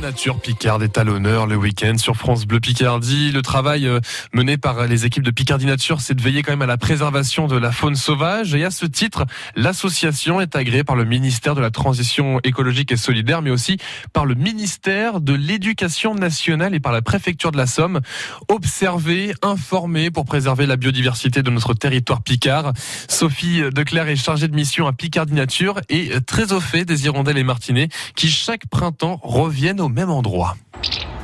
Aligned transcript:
nature 0.00 0.40
Picard 0.40 0.82
est 0.82 0.96
à 0.96 1.04
l'honneur 1.04 1.46
le 1.46 1.56
week-end 1.56 1.98
sur 1.98 2.16
France 2.16 2.46
Bleu 2.46 2.58
Picardie. 2.58 3.32
Le 3.32 3.42
travail 3.42 3.86
euh, 3.86 4.00
mené 4.32 4.56
par 4.56 4.86
les 4.86 5.04
équipes 5.04 5.22
de 5.22 5.30
Picardie 5.30 5.66
Nature, 5.66 6.00
c'est 6.00 6.14
de 6.14 6.22
veiller 6.22 6.42
quand 6.42 6.52
même 6.52 6.62
à 6.62 6.66
la 6.66 6.78
préservation 6.78 7.46
de 7.46 7.56
la 7.56 7.70
faune 7.70 7.96
sauvage. 7.96 8.54
Et 8.54 8.64
à 8.64 8.70
ce 8.70 8.86
titre, 8.86 9.26
l'association 9.56 10.40
est 10.40 10.56
agréée 10.56 10.84
par 10.84 10.96
le 10.96 11.04
ministère 11.04 11.54
de 11.54 11.60
la 11.60 11.70
Transition 11.70 12.40
écologique 12.44 12.92
et 12.92 12.96
solidaire, 12.96 13.42
mais 13.42 13.50
aussi 13.50 13.76
par 14.14 14.24
le 14.24 14.34
ministère 14.34 15.20
de 15.20 15.34
l'Éducation 15.34 16.14
nationale 16.14 16.74
et 16.74 16.80
par 16.80 16.92
la 16.92 17.02
préfecture 17.02 17.52
de 17.52 17.58
la 17.58 17.66
Somme. 17.66 18.00
Observer, 18.48 19.34
informer 19.42 20.10
pour 20.10 20.24
préserver 20.24 20.64
la 20.64 20.76
biodiversité 20.76 21.42
de 21.42 21.50
notre 21.50 21.74
territoire 21.74 22.22
Picard. 22.22 22.72
Sophie 23.08 23.60
Declerc 23.70 24.08
est 24.08 24.16
chargée 24.16 24.48
de 24.48 24.54
mission 24.54 24.86
à 24.86 24.94
Picardie 24.94 25.34
Nature 25.34 25.80
et 25.90 26.10
très 26.26 26.52
au 26.52 26.60
fait 26.60 26.86
des 26.86 27.04
hirondelles 27.04 27.38
et 27.38 27.44
martinets 27.44 27.88
qui 28.16 28.30
chaque 28.30 28.66
printemps 28.66 29.20
reviennent 29.22 29.80
au 29.80 29.89
même 29.90 30.10
endroit. 30.10 30.56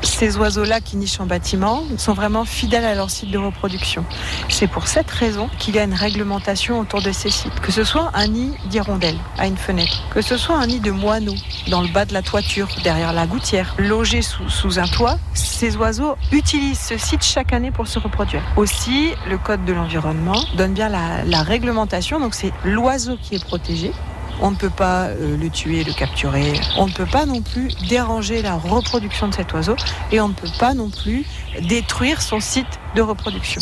Ces 0.02 0.38
oiseaux-là 0.38 0.80
qui 0.80 0.96
nichent 0.96 1.20
en 1.20 1.26
bâtiment 1.26 1.82
sont 1.98 2.14
vraiment 2.14 2.46
fidèles 2.46 2.84
à 2.84 2.94
leur 2.94 3.10
site 3.10 3.30
de 3.30 3.36
reproduction. 3.36 4.02
C'est 4.48 4.66
pour 4.66 4.86
cette 4.86 5.10
raison 5.10 5.50
qu'il 5.58 5.74
y 5.74 5.78
a 5.78 5.84
une 5.84 5.92
réglementation 5.92 6.80
autour 6.80 7.02
de 7.02 7.12
ces 7.12 7.28
sites. 7.28 7.60
Que 7.60 7.70
ce 7.70 7.84
soit 7.84 8.10
un 8.14 8.28
nid 8.28 8.52
d'hirondelles 8.70 9.18
à 9.36 9.46
une 9.46 9.58
fenêtre, 9.58 10.04
que 10.10 10.22
ce 10.22 10.38
soit 10.38 10.56
un 10.56 10.66
nid 10.68 10.80
de 10.80 10.90
moineaux 10.90 11.34
dans 11.68 11.82
le 11.82 11.88
bas 11.88 12.06
de 12.06 12.14
la 12.14 12.22
toiture, 12.22 12.68
derrière 12.82 13.12
la 13.12 13.26
gouttière, 13.26 13.74
logé 13.78 14.22
sous, 14.22 14.78
un 14.78 14.86
toit, 14.86 15.18
ces 15.34 15.76
oiseaux 15.76 16.16
utilisent 16.32 16.80
ce 16.80 16.96
site 16.96 17.22
chaque 17.22 17.52
année 17.52 17.70
pour 17.70 17.86
se 17.86 17.98
reproduire. 17.98 18.42
Aussi, 18.56 19.10
le 19.28 19.36
Code 19.36 19.66
de 19.66 19.74
l'environnement 19.74 20.42
donne 20.56 20.72
bien 20.72 20.88
la 20.88 21.42
réglementation, 21.42 22.20
donc 22.20 22.34
c'est 22.34 22.52
l'oiseau 22.64 23.18
qui 23.20 23.34
est 23.34 23.44
protégé 23.44 23.92
on 24.40 24.50
ne 24.50 24.56
peut 24.56 24.70
pas 24.70 25.06
euh, 25.06 25.36
le 25.36 25.50
tuer, 25.50 25.84
le 25.84 25.92
capturer. 25.92 26.52
On 26.76 26.86
ne 26.86 26.92
peut 26.92 27.06
pas 27.06 27.26
non 27.26 27.42
plus 27.42 27.74
déranger 27.88 28.42
la 28.42 28.54
reproduction 28.54 29.28
de 29.28 29.34
cet 29.34 29.52
oiseau 29.52 29.76
et 30.12 30.20
on 30.20 30.28
ne 30.28 30.34
peut 30.34 30.50
pas 30.58 30.74
non 30.74 30.90
plus 30.90 31.24
détruire 31.62 32.22
son 32.22 32.40
site 32.40 32.66
de 32.94 33.02
reproduction. 33.02 33.60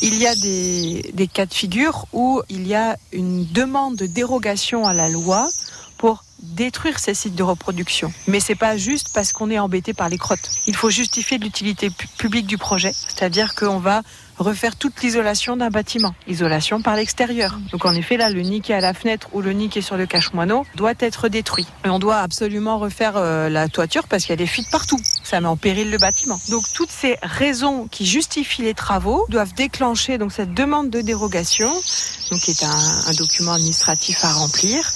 Il 0.00 0.16
y 0.16 0.26
a 0.26 0.34
des, 0.36 1.10
des 1.12 1.26
cas 1.26 1.46
de 1.46 1.54
figure 1.54 2.06
où 2.12 2.42
il 2.48 2.66
y 2.68 2.74
a 2.74 2.96
une 3.12 3.44
demande 3.46 3.96
de 3.96 4.06
dérogation 4.06 4.86
à 4.86 4.92
la 4.92 5.08
loi 5.08 5.48
pour 5.98 6.24
détruire 6.42 6.98
ces 6.98 7.14
sites 7.14 7.34
de 7.34 7.42
reproduction. 7.42 8.12
Mais 8.26 8.40
c'est 8.40 8.54
pas 8.54 8.76
juste 8.76 9.08
parce 9.12 9.32
qu'on 9.32 9.50
est 9.50 9.58
embêté 9.58 9.92
par 9.92 10.08
les 10.08 10.18
crottes. 10.18 10.50
Il 10.66 10.76
faut 10.76 10.90
justifier 10.90 11.38
l'utilité 11.38 11.90
publique 12.16 12.46
du 12.46 12.58
projet, 12.58 12.92
c'est-à-dire 12.92 13.54
qu'on 13.54 13.78
va 13.78 14.02
refaire 14.38 14.76
toute 14.76 15.02
l'isolation 15.02 15.56
d'un 15.56 15.70
bâtiment, 15.70 16.14
isolation 16.26 16.80
par 16.80 16.94
l'extérieur. 16.94 17.58
Donc 17.72 17.84
en 17.84 17.92
effet 17.92 18.16
là, 18.16 18.30
le 18.30 18.40
nid 18.40 18.60
qui 18.60 18.72
est 18.72 18.76
à 18.76 18.80
la 18.80 18.94
fenêtre 18.94 19.28
ou 19.32 19.40
le 19.40 19.52
nid 19.52 19.68
qui 19.68 19.80
est 19.80 19.82
sur 19.82 19.96
le 19.96 20.06
cache-moineau 20.06 20.64
doit 20.76 20.94
être 21.00 21.28
détruit. 21.28 21.66
On 21.84 21.98
doit 21.98 22.18
absolument 22.18 22.78
refaire 22.78 23.16
euh, 23.16 23.48
la 23.48 23.68
toiture 23.68 24.06
parce 24.06 24.24
qu'il 24.24 24.30
y 24.30 24.34
a 24.34 24.36
des 24.36 24.46
fuites 24.46 24.70
partout. 24.70 24.98
Ça 25.24 25.40
met 25.40 25.48
en 25.48 25.56
péril 25.56 25.90
le 25.90 25.98
bâtiment. 25.98 26.38
Donc 26.50 26.64
toutes 26.72 26.90
ces 26.90 27.16
raisons 27.22 27.88
qui 27.90 28.06
justifient 28.06 28.62
les 28.62 28.74
travaux 28.74 29.26
doivent 29.28 29.54
déclencher 29.54 30.18
donc 30.18 30.32
cette 30.32 30.54
demande 30.54 30.90
de 30.90 31.00
dérogation, 31.00 31.72
donc 32.30 32.40
qui 32.40 32.52
est 32.52 32.64
un 32.64 33.12
document 33.14 33.54
administratif 33.54 34.24
à 34.24 34.32
remplir, 34.32 34.88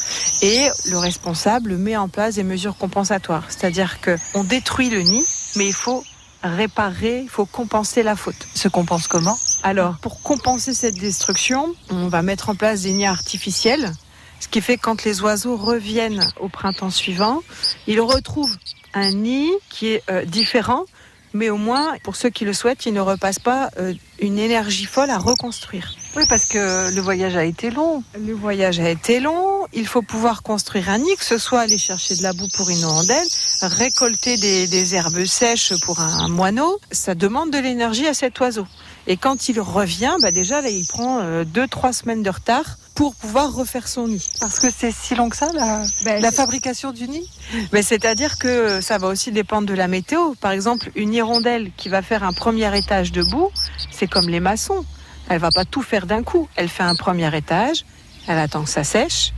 et 0.42 0.68
le 0.90 0.98
responsable 0.98 1.76
met 1.76 1.96
en 1.96 2.08
place 2.08 2.34
des 2.34 2.42
mesures 2.42 2.76
compensatoires. 2.76 3.44
C'est-à-dire 3.48 4.00
que 4.00 4.16
on 4.34 4.44
détruit 4.44 4.90
le 4.90 5.00
nid, 5.00 5.24
mais 5.56 5.66
il 5.66 5.72
faut 5.72 6.04
réparer, 6.42 7.20
il 7.22 7.28
faut 7.28 7.46
compenser 7.46 8.02
la 8.02 8.16
faute. 8.16 8.48
Se 8.54 8.68
compense 8.68 9.06
comment? 9.06 9.38
Alors, 9.62 9.96
pour 9.98 10.22
compenser 10.22 10.74
cette 10.74 10.96
destruction, 10.96 11.74
on 11.90 12.08
va 12.08 12.22
mettre 12.22 12.50
en 12.50 12.56
place 12.56 12.82
des 12.82 12.92
nids 12.92 13.06
artificiels, 13.06 13.92
ce 14.40 14.48
qui 14.48 14.60
fait 14.60 14.76
que 14.76 14.82
quand 14.82 15.04
les 15.04 15.22
oiseaux 15.22 15.56
reviennent 15.56 16.26
au 16.40 16.48
printemps 16.48 16.90
suivant, 16.90 17.40
ils 17.86 18.00
retrouvent 18.00 18.56
un 18.92 19.12
nid 19.12 19.50
qui 19.70 19.92
est 19.92 20.02
euh, 20.10 20.24
différent, 20.24 20.84
mais 21.32 21.48
au 21.48 21.56
moins, 21.56 21.94
pour 22.02 22.16
ceux 22.16 22.28
qui 22.28 22.44
le 22.44 22.52
souhaitent, 22.52 22.84
ils 22.84 22.92
ne 22.92 23.00
repassent 23.00 23.38
pas 23.38 23.70
euh, 23.78 23.94
une 24.19 24.38
énergie 24.38 24.84
folle 24.84 25.10
à 25.10 25.19
reconstruire. 25.19 25.94
Oui, 26.16 26.25
parce 26.28 26.44
que 26.44 26.94
le 26.94 27.00
voyage 27.00 27.36
a 27.36 27.44
été 27.44 27.70
long. 27.70 28.02
Le 28.19 28.34
voyage 28.34 28.81
a 28.81 28.91
été 28.91 29.20
long. 29.20 29.62
Il 29.75 29.87
faut 29.87 30.03
pouvoir 30.03 30.43
construire 30.43 30.91
un 30.91 30.99
nid, 30.99 31.16
que 31.16 31.25
ce 31.25 31.38
soit 31.38 31.60
aller 31.60 31.78
chercher 31.78 32.15
de 32.16 32.22
la 32.22 32.33
boue 32.33 32.49
pour 32.55 32.69
une 32.69 32.78
hirondelle, 32.78 33.27
récolter 33.62 34.37
des, 34.37 34.66
des 34.66 34.94
herbes 34.94 35.25
sèches 35.25 35.72
pour 35.81 36.00
un, 36.00 36.25
un, 36.25 36.28
moineau. 36.28 36.78
Ça 36.91 37.15
demande 37.15 37.50
de 37.50 37.59
l'énergie 37.59 38.06
à 38.06 38.15
cet 38.15 38.38
oiseau. 38.41 38.66
Et 39.06 39.16
quand 39.16 39.49
il 39.49 39.61
revient, 39.61 40.15
bah 40.21 40.31
déjà, 40.31 40.61
là, 40.61 40.69
il 40.69 40.87
prend 40.87 41.21
euh, 41.21 41.44
deux, 41.44 41.66
trois 41.66 41.93
semaines 41.93 42.22
de 42.22 42.31
retard 42.31 42.77
pour 42.94 43.15
pouvoir 43.15 43.53
refaire 43.53 43.88
son 43.88 44.06
nid. 44.06 44.25
Parce 44.41 44.59
que 44.59 44.69
c'est 44.71 44.93
si 44.93 45.15
long 45.15 45.28
que 45.28 45.37
ça, 45.37 45.50
la, 45.55 45.82
ben, 46.05 46.21
la 46.21 46.31
fabrication 46.31 46.93
du 46.93 47.09
nid? 47.09 47.28
Ben, 47.72 47.82
C'est-à-dire 47.82 48.38
que 48.38 48.81
ça 48.81 48.99
va 48.99 49.09
aussi 49.09 49.32
dépendre 49.32 49.66
de 49.66 49.75
la 49.75 49.88
météo. 49.88 50.34
Par 50.41 50.53
exemple, 50.53 50.91
une 50.94 51.15
hirondelle 51.15 51.72
qui 51.77 51.88
va 51.88 52.03
faire 52.03 52.22
un 52.22 52.32
premier 52.32 52.77
étage 52.77 53.11
de 53.11 53.22
boue, 53.22 53.50
c'est 53.91 54.06
comme 54.06 54.28
les 54.28 54.41
maçons. 54.41 54.84
Elle 55.28 55.38
va 55.38 55.50
pas 55.50 55.65
tout 55.65 55.82
faire 55.82 56.06
d'un 56.06 56.22
coup. 56.22 56.49
Elle 56.56 56.69
fait 56.69 56.82
un 56.82 56.94
premier 56.94 57.34
étage, 57.37 57.84
elle 58.28 58.38
attend 58.38 58.62
que 58.62 58.71
ça 58.71 58.84
sèche. 58.84 59.32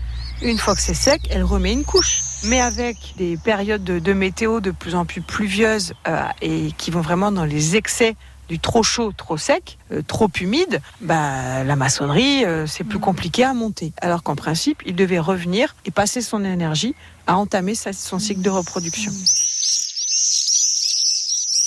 Une 0.45 0.59
fois 0.59 0.75
que 0.75 0.83
c'est 0.83 0.93
sec, 0.93 1.23
elle 1.31 1.43
remet 1.43 1.73
une 1.73 1.85
couche. 1.85 2.21
Mais 2.45 2.61
avec 2.61 3.15
des 3.17 3.39
périodes 3.39 3.83
de, 3.83 3.99
de 3.99 4.13
météo 4.13 4.61
de 4.61 4.73
plus 4.73 4.95
en 4.95 5.07
plus 5.07 5.23
pluvieuses 5.23 5.95
euh, 6.07 6.21
et 6.43 6.73
qui 6.77 6.91
vont 6.91 7.01
vraiment 7.01 7.33
dans 7.33 7.47
les 7.47 7.77
excès 7.77 8.15
du 8.51 8.59
trop 8.59 8.83
chaud, 8.83 9.13
trop 9.17 9.39
sec, 9.39 9.79
euh, 9.91 10.03
trop 10.07 10.29
humide, 10.39 10.83
bah, 11.01 11.65
la 11.65 11.77
maçonnerie, 11.77 12.45
euh, 12.45 12.67
c'est 12.67 12.85
plus 12.85 12.99
compliqué 12.99 13.43
à 13.43 13.55
monter. 13.55 13.95
Alors 14.03 14.23
qu'en 14.23 14.37
principe, 14.37 14.83
il 14.85 14.95
devait 14.95 15.19
revenir 15.19 15.75
et 15.87 15.91
passer 15.91 16.21
son 16.21 16.45
énergie 16.45 16.95
à 17.27 17.39
entamer 17.39 17.75
sa, 17.75 17.95
son 17.95 18.19
cycle 18.19 18.43
de 18.43 18.51
reproduction. 18.51 19.13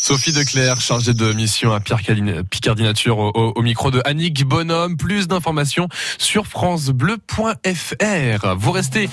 Sophie 0.07 0.31
Declerc, 0.31 0.79
chargée 0.79 1.13
de 1.13 1.33
mission 1.33 1.73
à 1.73 1.81
Picardie 1.81 2.81
Nature, 2.81 3.17
au, 3.17 3.31
au, 3.35 3.51
au 3.57 3.61
micro 3.61 3.91
de 3.91 4.01
Annick 4.05 4.45
Bonhomme. 4.45 4.95
Plus 4.95 5.27
d'informations 5.27 5.89
sur 6.17 6.47
francebleu.fr. 6.47 8.55
Vous 8.55 8.71
restez 8.71 9.09